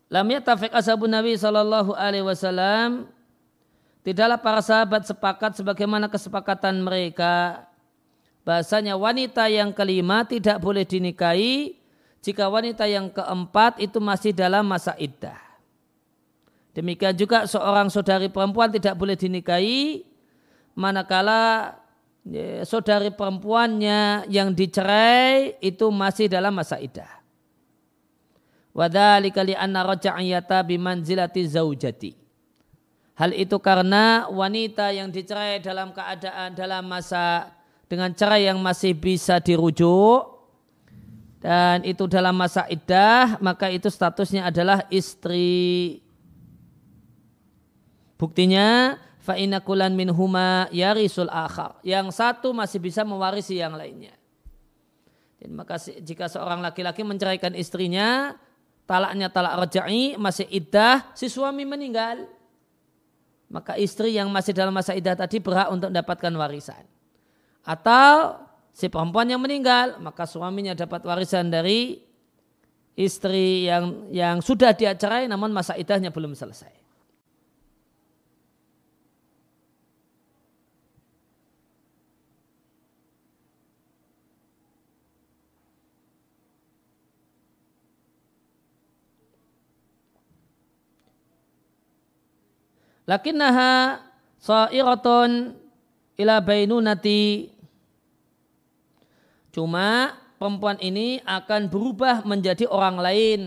Lam 0.09 0.25
yatafiq 0.33 0.73
ashabun 0.73 1.13
Nabi 1.13 1.37
sallallahu 1.37 1.93
alaihi 1.93 2.25
wasallam. 2.25 3.13
Tidaklah 4.01 4.41
para 4.41 4.65
sahabat 4.65 5.05
sepakat 5.05 5.61
sebagaimana 5.61 6.09
kesepakatan 6.09 6.81
mereka 6.81 7.67
bahasanya 8.49 8.97
wanita 8.97 9.45
yang 9.53 9.77
kelima 9.77 10.25
tidak 10.25 10.57
boleh 10.57 10.89
dinikahi 10.89 11.77
jika 12.25 12.49
wanita 12.49 12.89
yang 12.89 13.13
keempat 13.13 13.77
itu 13.77 14.01
masih 14.01 14.33
dalam 14.33 14.65
masa 14.65 14.97
iddah. 14.97 15.37
Demikian 16.73 17.13
juga 17.13 17.45
seorang 17.45 17.93
saudari 17.93 18.33
perempuan 18.33 18.73
tidak 18.73 18.97
boleh 18.97 19.21
dinikahi 19.21 20.01
manakala 20.73 21.77
ya, 22.25 22.65
saudari 22.65 23.13
perempuannya 23.13 24.25
yang 24.33 24.57
dicerai 24.57 25.61
itu 25.61 25.93
masih 25.93 26.33
dalam 26.33 26.57
masa 26.57 26.81
iddah. 26.81 27.21
Wadhalika 28.73 29.45
li'anna 29.45 29.85
raja'iyata 29.85 30.65
bimanzilati 30.65 31.45
zaujati. 31.45 32.13
Hal 33.19 33.37
itu 33.37 33.61
karena 33.61 34.25
wanita 34.33 34.89
yang 34.95 35.13
dicerai 35.13 35.61
dalam 35.61 35.93
keadaan 35.93 36.55
dalam 36.55 36.87
masa 36.87 37.58
dengan 37.89 38.13
cerai 38.13 38.47
yang 38.47 38.61
masih 38.61 38.93
bisa 38.95 39.41
dirujuk. 39.41 40.37
Dan 41.39 41.87
itu 41.87 42.05
dalam 42.11 42.35
masa 42.35 42.67
iddah 42.67 43.39
maka 43.41 43.73
itu 43.73 43.89
statusnya 43.89 44.47
adalah 44.47 44.85
istri. 44.93 45.99
Buktinya 48.19 48.99
fa 49.23 49.39
kulan 49.65 49.95
min 49.97 50.13
huma 50.13 50.69
yarisul 50.71 51.33
akhar. 51.33 51.81
Yang 51.81 52.19
satu 52.19 52.53
masih 52.53 52.79
bisa 52.83 53.07
mewarisi 53.07 53.59
yang 53.59 53.79
lainnya. 53.79 54.13
Dan 55.39 55.55
maka 55.55 55.79
jika 55.79 56.27
seorang 56.27 56.59
laki-laki 56.59 57.07
menceraikan 57.07 57.55
istrinya 57.55 58.35
talaknya 58.91 59.31
talak 59.31 59.63
rajai 59.63 60.19
masih 60.19 60.51
iddah 60.51 61.07
si 61.15 61.31
suami 61.31 61.63
meninggal. 61.63 62.27
Maka 63.49 63.79
istri 63.79 64.13
yang 64.19 64.29
masih 64.29 64.53
dalam 64.53 64.75
masa 64.75 64.93
iddah 64.93 65.15
tadi 65.15 65.39
berhak 65.39 65.71
untuk 65.71 65.89
mendapatkan 65.89 66.35
warisan 66.35 66.98
atau 67.69 68.41
si 68.73 68.89
perempuan 68.89 69.29
yang 69.29 69.45
meninggal, 69.45 70.01
maka 70.01 70.25
suaminya 70.25 70.73
dapat 70.73 71.05
warisan 71.05 71.53
dari 71.53 72.01
istri 72.97 73.69
yang 73.69 74.09
yang 74.09 74.41
sudah 74.41 74.73
dia 74.73 74.97
cerai 74.97 75.29
namun 75.29 75.53
masa 75.53 75.77
idahnya 75.77 76.09
belum 76.09 76.33
selesai. 76.33 76.73
Lakinnaha 93.09 94.05
sa'iratun 94.37 95.57
ila 96.21 96.45
bainunati 96.45 97.58
Cuma 99.51 100.15
perempuan 100.37 100.79
ini 100.79 101.19
akan 101.25 101.67
berubah 101.67 102.23
menjadi 102.23 102.69
orang 102.69 102.97
lain 103.01 103.41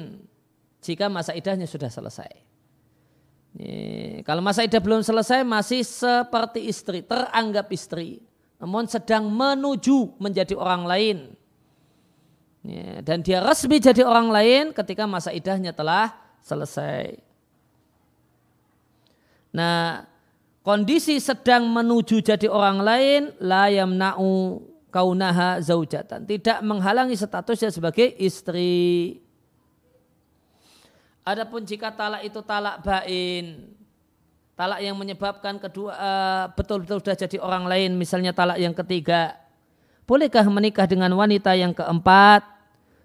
jika 0.81 1.07
masa 1.07 1.37
idahnya 1.37 1.69
sudah 1.69 1.87
selesai. 1.87 2.31
Kalau 4.23 4.39
masa 4.39 4.63
idah 4.63 4.79
belum 4.79 5.03
selesai 5.03 5.43
masih 5.43 5.83
seperti 5.83 6.71
istri, 6.71 7.03
teranggap 7.03 7.67
istri. 7.75 8.23
Namun 8.61 8.87
sedang 8.87 9.27
menuju 9.27 10.21
menjadi 10.21 10.55
orang 10.55 10.83
lain. 10.87 11.17
Dan 13.01 13.25
dia 13.25 13.41
resmi 13.41 13.81
jadi 13.81 14.05
orang 14.05 14.29
lain 14.29 14.63
ketika 14.71 15.09
masa 15.09 15.33
idahnya 15.33 15.73
telah 15.73 16.13
selesai. 16.45 17.17
Nah, 19.51 20.07
kondisi 20.63 21.19
sedang 21.19 21.67
menuju 21.67 22.23
jadi 22.23 22.47
orang 22.47 22.79
lain 22.79 23.21
la 23.43 23.67
yamna'u 23.67 24.61
kaunaha 24.91 25.63
zaujatan. 25.63 26.27
Tidak 26.27 26.59
menghalangi 26.61 27.15
statusnya 27.15 27.71
sebagai 27.71 28.11
istri. 28.19 29.17
Adapun 31.23 31.63
jika 31.63 31.95
talak 31.95 32.27
itu 32.27 32.43
talak 32.43 32.83
bain, 32.83 33.71
talak 34.57 34.83
yang 34.83 34.97
menyebabkan 34.99 35.55
kedua 35.61 35.93
uh, 35.95 36.45
betul-betul 36.53 36.99
sudah 36.99 37.15
jadi 37.15 37.37
orang 37.39 37.65
lain, 37.69 37.95
misalnya 37.95 38.35
talak 38.35 38.59
yang 38.59 38.75
ketiga, 38.75 39.39
bolehkah 40.03 40.43
menikah 40.49 40.89
dengan 40.89 41.13
wanita 41.13 41.55
yang 41.55 41.71
keempat 41.71 42.43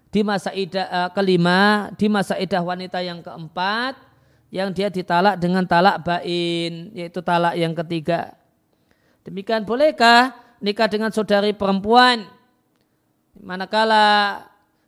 di 0.09 0.25
masa 0.25 0.49
idah 0.51 0.87
uh, 0.89 1.09
kelima, 1.13 1.93
di 1.93 2.09
masa 2.09 2.35
idah 2.41 2.59
wanita 2.65 2.99
yang 3.05 3.21
keempat 3.21 3.95
yang 4.49 4.71
dia 4.71 4.87
ditalak 4.87 5.37
dengan 5.37 5.67
talak 5.67 6.01
bain, 6.01 6.89
yaitu 6.97 7.19
talak 7.21 7.53
yang 7.53 7.75
ketiga. 7.75 8.33
Demikian 9.27 9.67
bolehkah 9.67 10.46
nikah 10.61 10.87
dengan 10.89 11.09
saudari 11.13 11.53
perempuan. 11.53 12.25
Manakala 13.37 14.41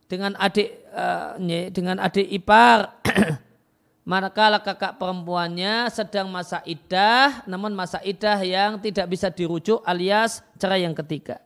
dengan 0.10 0.34
adik 0.42 0.70
uh, 0.94 1.38
dengan 1.70 2.02
adik 2.02 2.26
ipar. 2.30 2.98
Manakala 4.10 4.58
kakak 4.66 4.98
perempuannya 4.98 5.86
sedang 5.94 6.34
masa 6.34 6.66
idah 6.66 7.46
namun 7.46 7.78
masa 7.78 8.02
idah 8.02 8.42
yang 8.42 8.82
tidak 8.82 9.06
bisa 9.06 9.30
dirujuk 9.30 9.86
alias 9.86 10.42
cerai 10.58 10.82
yang 10.82 10.98
ketiga. 10.98 11.38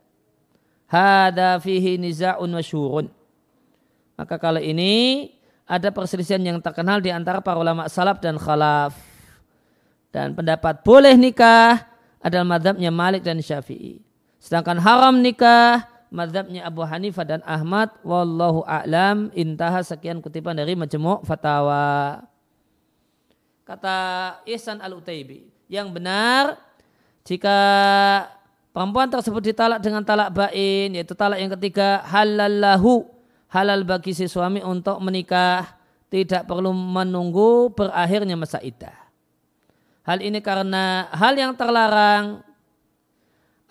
Hada 0.88 1.60
fihi 1.60 2.00
niza'un 2.00 2.48
masyhurun 2.48 3.12
maka 4.14 4.38
kalau 4.38 4.62
ini 4.62 5.28
ada 5.66 5.90
perselisihan 5.90 6.40
yang 6.40 6.60
terkenal 6.62 7.02
di 7.02 7.10
antara 7.10 7.42
para 7.42 7.58
ulama 7.58 7.90
salaf 7.90 8.22
dan 8.22 8.38
khalaf. 8.38 8.94
Dan 10.14 10.38
pendapat 10.38 10.86
boleh 10.86 11.18
nikah 11.18 11.82
adalah 12.22 12.46
madhabnya 12.46 12.94
Malik 12.94 13.26
dan 13.26 13.42
Syafi'i 13.42 14.13
Sedangkan 14.44 14.76
haram 14.84 15.24
nikah 15.24 15.88
madhabnya 16.12 16.68
Abu 16.68 16.84
Hanifah 16.84 17.24
dan 17.24 17.40
Ahmad 17.48 17.96
wallahu 18.04 18.68
a'lam 18.68 19.32
intaha 19.32 19.80
sekian 19.80 20.20
kutipan 20.20 20.52
dari 20.52 20.76
Majmu' 20.76 21.24
Fatawa. 21.24 22.20
Kata 23.64 23.96
Ihsan 24.44 24.84
Al-Utaibi, 24.84 25.48
yang 25.72 25.96
benar 25.96 26.60
jika 27.24 27.56
perempuan 28.76 29.08
tersebut 29.08 29.40
ditalak 29.40 29.80
dengan 29.80 30.04
talak 30.04 30.36
bain 30.36 30.92
yaitu 30.92 31.16
talak 31.16 31.40
yang 31.40 31.56
ketiga 31.56 32.04
halallahu 32.04 33.08
halal 33.48 33.88
bagi 33.88 34.12
si 34.12 34.28
suami 34.28 34.60
untuk 34.60 35.00
menikah 35.00 35.72
tidak 36.12 36.44
perlu 36.44 36.76
menunggu 36.76 37.72
berakhirnya 37.72 38.36
masa 38.36 38.60
iddah. 38.60 38.94
Hal 40.04 40.20
ini 40.20 40.44
karena 40.44 41.08
hal 41.16 41.32
yang 41.40 41.56
terlarang 41.56 42.44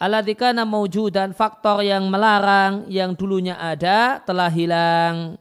Aladikana 0.03 0.67
mewujudan 0.67 1.31
faktor 1.31 1.87
yang 1.87 2.11
melarang 2.11 2.91
yang 2.91 3.15
dulunya 3.15 3.55
ada 3.55 4.19
telah 4.27 4.51
hilang. 4.51 5.39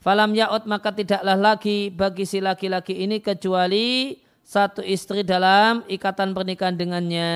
Falam 0.00 0.32
ya'ud 0.32 0.64
maka 0.64 0.88
tidaklah 0.88 1.36
lagi 1.36 1.92
bagi 1.92 2.24
si 2.24 2.40
laki-laki 2.40 2.96
ini 2.96 3.20
kecuali 3.20 4.16
satu 4.40 4.80
istri 4.80 5.20
dalam 5.20 5.84
ikatan 5.84 6.32
pernikahan 6.32 6.80
dengannya. 6.80 7.34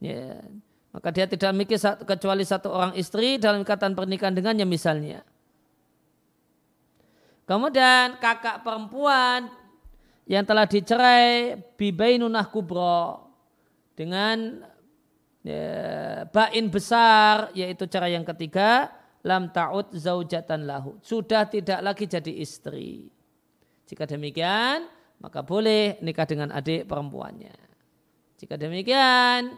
Ya. 0.00 0.40
Maka 0.88 1.08
dia 1.12 1.28
tidak 1.28 1.52
memiliki 1.52 1.76
kecuali 2.08 2.48
satu 2.48 2.72
orang 2.72 2.96
istri 2.96 3.36
dalam 3.36 3.60
ikatan 3.60 3.92
pernikahan 3.92 4.32
dengannya 4.32 4.64
misalnya. 4.64 5.33
Kemudian 7.44 8.16
kakak 8.16 8.64
perempuan 8.64 9.52
yang 10.24 10.48
telah 10.48 10.64
dicerai 10.64 11.60
bibainunah 11.76 12.48
kubro 12.48 13.28
dengan 13.92 14.64
ya, 15.44 16.24
bain 16.32 16.72
besar 16.72 17.52
yaitu 17.52 17.84
cara 17.84 18.08
yang 18.08 18.24
ketiga 18.24 18.88
lam 19.20 19.52
ta'ud 19.52 19.92
zaujatan 19.92 20.64
lahu. 20.64 20.96
Sudah 21.04 21.44
tidak 21.44 21.84
lagi 21.84 22.08
jadi 22.08 22.32
istri. 22.32 23.12
Jika 23.84 24.08
demikian 24.08 24.88
maka 25.20 25.44
boleh 25.44 26.00
nikah 26.00 26.24
dengan 26.24 26.48
adik 26.48 26.88
perempuannya. 26.88 27.52
Jika 28.40 28.56
demikian 28.56 29.52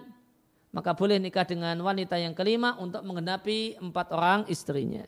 maka 0.75 0.91
boleh 0.91 1.23
nikah 1.23 1.47
dengan 1.47 1.79
wanita 1.79 2.19
yang 2.19 2.35
kelima 2.35 2.75
untuk 2.83 3.07
menggenapi 3.07 3.79
empat 3.79 4.11
orang 4.11 4.43
istrinya 4.51 5.07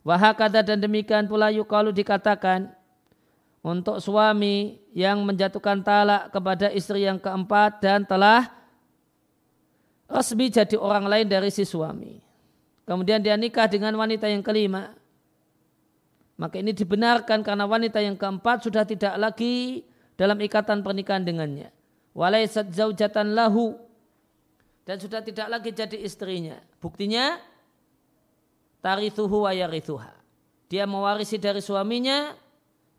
Wahakada 0.00 0.64
dan 0.64 0.80
demikian 0.80 1.28
pula 1.28 1.52
yukalu 1.52 1.92
dikatakan 1.92 2.72
untuk 3.60 4.00
suami 4.00 4.80
yang 4.96 5.20
menjatuhkan 5.20 5.84
talak 5.84 6.32
kepada 6.32 6.72
istri 6.72 7.04
yang 7.04 7.20
keempat 7.20 7.84
dan 7.84 8.08
telah 8.08 8.48
resmi 10.08 10.48
jadi 10.48 10.80
orang 10.80 11.04
lain 11.04 11.28
dari 11.28 11.52
si 11.52 11.68
suami. 11.68 12.24
Kemudian 12.88 13.20
dia 13.20 13.36
nikah 13.36 13.68
dengan 13.68 13.94
wanita 14.00 14.26
yang 14.26 14.40
kelima. 14.40 14.96
Maka 16.40 16.56
ini 16.56 16.72
dibenarkan 16.72 17.44
karena 17.44 17.68
wanita 17.68 18.00
yang 18.00 18.16
keempat 18.16 18.64
sudah 18.64 18.88
tidak 18.88 19.12
lagi 19.20 19.84
dalam 20.16 20.40
ikatan 20.40 20.80
pernikahan 20.80 21.20
dengannya. 21.20 21.68
Walaisat 22.16 22.72
zaujatan 22.72 23.36
lahu. 23.36 23.76
Dan 24.88 24.96
sudah 24.96 25.20
tidak 25.20 25.46
lagi 25.52 25.70
jadi 25.70 26.00
istrinya. 26.00 26.58
Buktinya 26.80 27.38
tarithuhu 28.80 29.46
wa 29.46 29.52
yarithuha. 29.52 30.12
Dia 30.70 30.84
mewarisi 30.88 31.36
dari 31.36 31.60
suaminya 31.64 32.36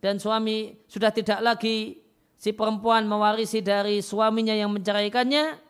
dan 0.02 0.18
suami 0.18 0.82
sudah 0.90 1.14
tidak 1.14 1.40
lagi 1.40 2.02
si 2.36 2.52
perempuan 2.58 3.06
mewarisi 3.06 3.62
dari 3.62 4.02
suaminya 4.02 4.58
yang 4.58 4.74
menceraikannya 4.74 5.62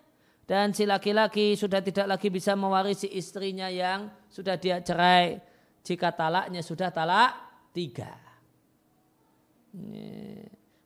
dan 0.47 0.71
si 0.75 0.87
laki-laki 0.87 1.55
sudah 1.55 1.83
tidak 1.83 2.07
lagi 2.11 2.27
bisa 2.31 2.55
mewarisi 2.55 3.07
istrinya 3.11 3.67
yang 3.71 4.11
sudah 4.31 4.55
dia 4.59 4.79
cerai 4.83 5.39
jika 5.83 6.11
talaknya 6.11 6.63
sudah 6.63 6.89
talak 6.91 7.31
tiga. 7.71 8.11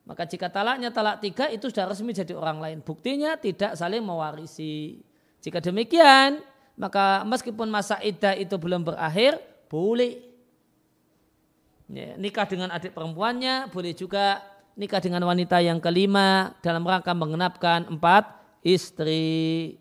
Maka 0.06 0.24
jika 0.30 0.54
talaknya 0.54 0.94
talak 0.94 1.18
tiga 1.18 1.50
itu 1.50 1.66
sudah 1.74 1.90
resmi 1.90 2.14
jadi 2.14 2.38
orang 2.38 2.62
lain. 2.62 2.78
Buktinya 2.86 3.34
tidak 3.42 3.74
saling 3.74 4.06
mewarisi. 4.06 5.02
Jika 5.42 5.62
demikian 5.62 6.42
maka 6.76 7.24
meskipun 7.24 7.72
masa 7.72 7.98
iddah 8.04 8.36
itu 8.36 8.56
belum 8.60 8.84
berakhir 8.84 9.40
boleh 9.72 10.36
Ya, 11.86 12.18
nikah 12.18 12.50
dengan 12.50 12.74
adik 12.74 12.98
perempuannya, 12.98 13.70
boleh 13.70 13.94
juga 13.94 14.42
nikah 14.74 14.98
dengan 14.98 15.22
wanita 15.30 15.62
yang 15.62 15.78
kelima 15.78 16.58
dalam 16.66 16.82
rangka 16.82 17.14
mengenapkan 17.14 17.86
empat 17.86 18.26
istri. 18.66 19.78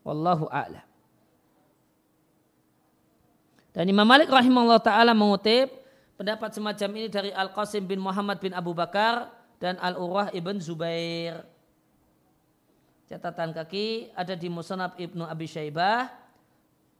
Wallahu 0.00 0.48
a'lam. 0.48 0.80
Dan 3.76 3.88
Imam 3.88 4.08
Malik 4.08 4.28
rahimahullah 4.28 4.80
ta'ala 4.80 5.12
mengutip 5.12 5.68
pendapat 6.16 6.52
semacam 6.52 6.88
ini 6.96 7.08
dari 7.08 7.30
Al-Qasim 7.32 7.84
bin 7.84 8.00
Muhammad 8.00 8.40
bin 8.40 8.52
Abu 8.56 8.72
Bakar 8.72 9.32
dan 9.60 9.76
Al-Urwah 9.80 10.32
ibn 10.32 10.60
Zubair. 10.64 11.44
Catatan 13.12 13.52
kaki 13.52 14.08
ada 14.16 14.32
di 14.32 14.48
Musnad 14.48 14.96
Ibnu 14.96 15.28
Abi 15.28 15.44
Syaibah. 15.44 16.08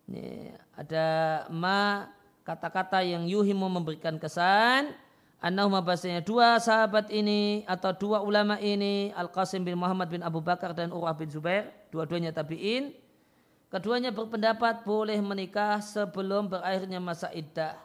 Ini 0.04 0.52
ada 0.76 1.06
ma 1.48 2.04
kata-kata 2.44 3.00
yang 3.00 3.24
yuhimu 3.24 3.64
memberikan 3.64 4.20
kesan. 4.20 4.92
Annahuma 5.40 5.80
bahasanya 5.80 6.20
dua 6.20 6.60
sahabat 6.60 7.08
ini 7.08 7.64
atau 7.64 7.96
dua 7.96 8.20
ulama 8.20 8.60
ini 8.60 9.08
Al-Qasim 9.16 9.64
bin 9.64 9.80
Muhammad 9.80 10.12
bin 10.12 10.20
Abu 10.20 10.44
Bakar 10.44 10.76
dan 10.76 10.92
Urwah 10.92 11.16
bin 11.16 11.32
Zubair 11.32 11.72
dua-duanya 11.88 12.28
tabi'in. 12.28 12.92
Keduanya 13.72 14.12
berpendapat 14.12 14.84
boleh 14.84 15.16
menikah 15.16 15.80
sebelum 15.80 16.52
berakhirnya 16.52 17.00
masa 17.00 17.32
iddah 17.32 17.80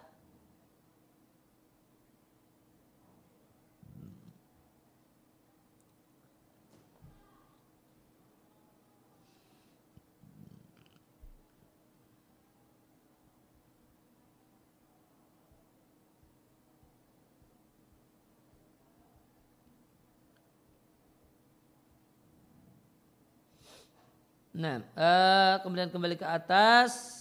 Nah, 24.58 24.82
uh, 24.98 25.62
kemudian 25.62 25.94
kembali 25.94 26.18
ke 26.18 26.26
atas. 26.26 27.14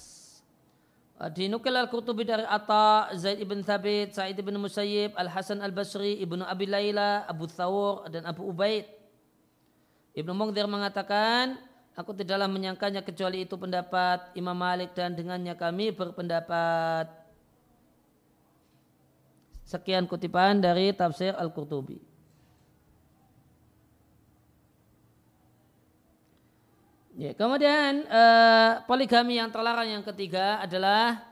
Uh, 1.20 1.29
dinukil 1.29 1.77
al-Qurtubi 1.77 2.25
dari 2.25 2.49
Atta, 2.49 3.12
Zaid 3.12 3.44
ibn 3.44 3.61
Thabit, 3.61 4.16
Sa'id 4.16 4.40
ibn 4.40 4.57
Musayyib, 4.57 5.12
Al-Hasan 5.12 5.61
al-Basri, 5.61 6.16
Ibnu 6.25 6.49
Abi 6.49 6.64
Layla, 6.64 7.29
Abu 7.29 7.44
Thawur, 7.44 8.09
dan 8.09 8.25
Abu 8.25 8.49
Ubaid. 8.49 8.88
Ibnu 10.16 10.33
Mungdir 10.33 10.64
mengatakan, 10.64 11.61
aku 11.92 12.16
tidaklah 12.16 12.49
menyangkanya 12.49 13.05
kecuali 13.05 13.44
itu 13.44 13.61
pendapat 13.61 14.33
Imam 14.33 14.57
Malik 14.57 14.96
dan 14.96 15.12
dengannya 15.12 15.53
kami 15.61 15.92
berpendapat. 15.92 17.12
Sekian 19.68 20.09
kutipan 20.09 20.57
dari 20.64 20.88
tafsir 20.96 21.37
Al-Qurtubi. 21.37 22.15
Ya, 27.16 27.33
kemudian 27.33 28.05
eh, 28.05 28.70
poligami 28.85 29.40
yang 29.40 29.48
terlarang 29.48 29.88
yang 29.88 30.05
ketiga 30.05 30.61
adalah 30.61 31.24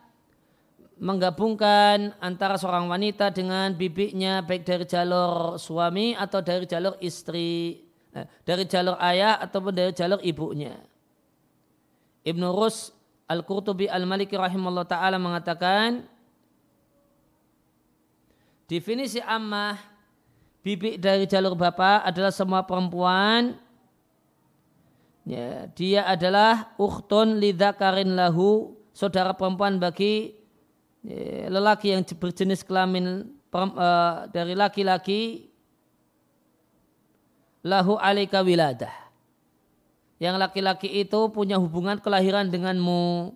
menggabungkan 0.97 2.17
antara 2.25 2.57
seorang 2.57 2.89
wanita 2.89 3.29
dengan 3.29 3.69
bibiknya 3.77 4.41
baik 4.41 4.65
dari 4.65 4.89
jalur 4.89 5.61
suami 5.61 6.17
atau 6.17 6.41
dari 6.41 6.65
jalur 6.65 6.97
istri, 7.05 7.85
eh, 8.17 8.25
dari 8.49 8.65
jalur 8.65 8.97
ayah 8.97 9.37
ataupun 9.45 9.77
dari 9.77 9.93
jalur 9.93 10.25
ibunya. 10.25 10.73
Ibnu 12.25 12.49
Rus 12.49 12.89
Al-Qurtubi 13.29 13.85
Al-Maliki 13.85 14.41
rahimahullah 14.41 14.89
ta'ala 14.89 15.21
mengatakan 15.21 16.09
definisi 18.65 19.21
ammah 19.21 19.77
bibik 20.65 20.97
dari 20.97 21.29
jalur 21.29 21.53
bapak 21.53 22.09
adalah 22.09 22.33
semua 22.33 22.65
perempuan 22.65 23.61
Ya, 25.25 25.73
dia 25.73 26.05
adalah 26.05 26.77
ukhtun 26.77 27.41
lidzakarin 27.41 28.13
lahu, 28.13 28.77
saudara 28.93 29.33
perempuan 29.33 29.81
bagi 29.81 30.37
ya, 31.01 31.49
lelaki 31.49 31.97
yang 31.97 32.05
berjenis 32.05 32.61
kelamin 32.61 33.33
uh, 33.49 34.29
dari 34.29 34.53
laki-laki 34.53 35.49
lahu 37.65 37.97
alika 37.97 38.45
wiladah. 38.45 38.93
Yang 40.21 40.37
laki-laki 40.45 40.89
itu 40.93 41.21
punya 41.33 41.57
hubungan 41.57 41.97
kelahiran 42.05 42.53
denganmu. 42.53 43.33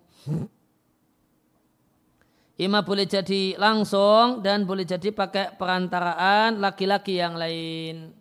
Ima 2.59 2.83
boleh 2.83 3.07
jadi 3.07 3.55
langsung 3.55 4.43
dan 4.43 4.67
boleh 4.67 4.83
jadi 4.83 5.15
pakai 5.15 5.55
perantaraan 5.57 6.59
laki-laki 6.59 7.17
yang 7.17 7.39
lain. 7.39 8.18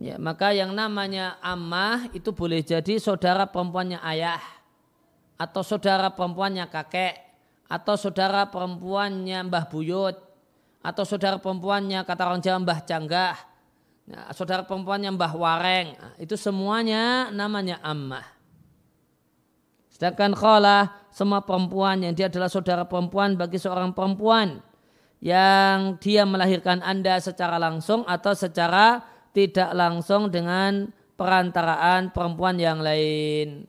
Ya, 0.00 0.16
maka 0.16 0.56
yang 0.56 0.72
namanya 0.72 1.36
amah 1.44 2.08
itu 2.16 2.32
boleh 2.32 2.64
jadi 2.64 2.96
saudara 2.96 3.44
perempuannya 3.44 4.00
ayah 4.00 4.40
atau 5.36 5.60
saudara 5.60 6.08
perempuannya 6.08 6.64
kakek 6.72 7.20
atau 7.68 8.00
saudara 8.00 8.48
perempuannya 8.48 9.44
mbah 9.44 9.68
buyut 9.68 10.16
atau 10.80 11.04
saudara 11.04 11.36
perempuannya 11.36 12.00
kata 12.08 12.22
orang 12.24 12.40
Jawa 12.40 12.64
mbah 12.64 12.80
canggah 12.88 13.36
nah, 14.08 14.32
saudara 14.32 14.64
perempuannya 14.64 15.12
mbah 15.12 15.36
wareng 15.36 15.92
nah, 15.92 16.16
itu 16.16 16.32
semuanya 16.32 17.28
namanya 17.28 17.76
ammah. 17.84 18.24
Sedangkan 19.92 20.32
khala 20.32 20.96
semua 21.12 21.44
perempuan 21.44 22.00
yang 22.00 22.16
dia 22.16 22.32
adalah 22.32 22.48
saudara 22.48 22.88
perempuan 22.88 23.36
bagi 23.36 23.60
seorang 23.60 23.92
perempuan 23.92 24.64
yang 25.20 26.00
dia 26.00 26.24
melahirkan 26.24 26.80
anda 26.80 27.20
secara 27.20 27.60
langsung 27.60 28.00
atau 28.08 28.32
secara 28.32 29.04
tidak 29.30 29.70
langsung 29.74 30.28
dengan 30.28 30.90
perantaraan 31.14 32.10
perempuan 32.10 32.56
yang 32.58 32.82
lain. 32.82 33.68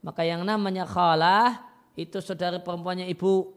Maka 0.00 0.24
yang 0.24 0.46
namanya 0.46 0.88
khalah 0.88 1.60
itu 1.98 2.22
saudari 2.24 2.62
perempuannya 2.62 3.10
ibu. 3.10 3.52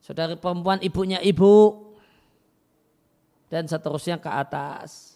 Saudari 0.00 0.38
perempuan 0.40 0.80
ibunya 0.80 1.20
ibu. 1.20 1.88
Dan 3.52 3.68
seterusnya 3.68 4.16
ke 4.16 4.32
atas. 4.32 5.12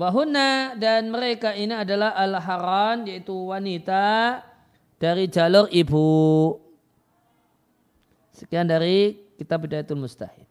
Wahuna 0.00 0.72
dan 0.80 1.12
mereka 1.12 1.52
ini 1.52 1.76
adalah 1.76 2.16
al-haran 2.16 3.04
yaitu 3.04 3.36
wanita 3.52 4.40
dari 5.00 5.24
jalur 5.32 5.66
ibu. 5.72 6.60
Sekian 8.36 8.68
dari 8.68 9.16
kitab 9.40 9.64
Bidayatul 9.64 9.96
Mustahid. 9.96 10.44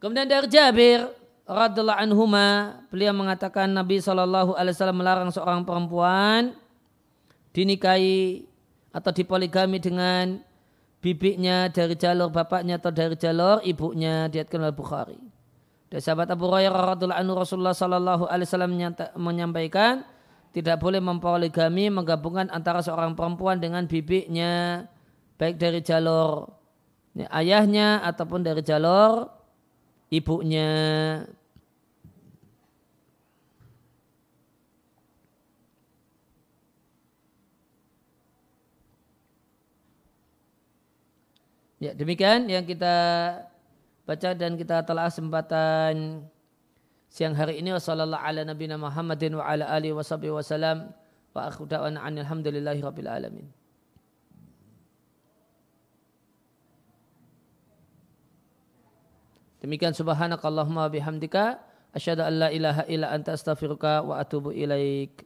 Kemudian 0.00 0.28
dari 0.28 0.44
Jabir 0.52 1.08
radhiallahu 1.48 1.96
anhuma 1.96 2.76
beliau 2.92 3.16
mengatakan 3.16 3.72
Nabi 3.72 4.04
Shallallahu 4.04 4.52
alaihi 4.52 4.76
wasallam 4.76 5.00
melarang 5.00 5.32
seorang 5.32 5.64
perempuan 5.64 6.52
dinikahi 7.56 8.44
atau 8.92 9.08
dipoligami 9.16 9.80
dengan 9.80 10.44
bibiknya 11.00 11.72
dari 11.72 11.96
jalur 11.96 12.28
bapaknya 12.28 12.76
atau 12.76 12.92
dari 12.92 13.16
jalur 13.16 13.64
ibunya 13.64 14.28
diatkan 14.28 14.60
oleh 14.60 14.76
Bukhari. 14.76 15.23
Dari 15.94 16.02
sahabat 16.02 16.26
Abu 16.26 16.50
Hurairah 16.50 16.98
radhiallahu 16.98 17.22
anhu 17.22 17.38
Rasulullah 17.38 17.70
sallallahu 17.70 18.26
alaihi 18.26 18.50
wasallam 18.50 18.74
menyampaikan 19.14 20.02
tidak 20.50 20.82
boleh 20.82 20.98
mempoligami 20.98 21.86
menggabungkan 21.86 22.50
antara 22.50 22.82
seorang 22.82 23.14
perempuan 23.14 23.62
dengan 23.62 23.86
bibiknya 23.86 24.90
baik 25.38 25.54
dari 25.54 25.78
jalur 25.86 26.50
ayahnya 27.14 28.02
ataupun 28.10 28.42
dari 28.42 28.58
jalur 28.66 29.30
ibunya. 30.10 30.66
Ya, 41.78 41.94
demikian 41.94 42.50
yang 42.50 42.66
kita 42.66 42.98
baca 44.04 44.30
dan 44.36 44.60
kita 44.60 44.84
telah 44.84 45.08
kesempatan 45.08 46.24
siang 47.08 47.32
hari 47.32 47.60
ini 47.60 47.72
wasallallahu 47.72 48.20
ala 48.20 48.44
nabiyina 48.44 48.76
Muhammadin 48.76 49.40
wa 49.40 49.44
ala 49.48 49.64
alihi 49.72 49.96
washabihi 49.96 50.32
wasallam 50.32 50.92
wa 51.32 51.48
akhu 51.48 51.64
da'wana 51.64 52.04
alhamdulillahi 52.04 52.84
rabbil 52.84 53.08
alamin. 53.08 53.48
Demikian 59.64 59.96
subhanakallahumma 59.96 60.92
bihamdika 60.92 61.56
asyhadu 61.96 62.20
an 62.28 62.34
la 62.36 62.48
ilaha 62.52 62.84
illa 62.84 63.08
anta 63.08 63.32
astaghfiruka 63.32 64.04
wa 64.04 64.20
atubu 64.20 64.52
ilaik. 64.52 65.24